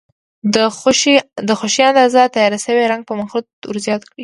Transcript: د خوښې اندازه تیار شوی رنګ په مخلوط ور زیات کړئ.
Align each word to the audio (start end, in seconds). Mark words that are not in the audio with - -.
د 1.47 1.51
خوښې 1.59 1.83
اندازه 1.91 2.21
تیار 2.35 2.53
شوی 2.65 2.85
رنګ 2.91 3.03
په 3.09 3.13
مخلوط 3.21 3.45
ور 3.69 3.77
زیات 3.85 4.01
کړئ. 4.09 4.17